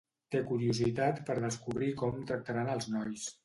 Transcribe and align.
Té 0.35 0.39
curiositat 0.51 1.21
per 1.29 1.37
descobrir 1.45 1.93
com 2.03 2.27
tractaran 2.33 2.77
als 2.77 2.93
nois. 2.99 3.33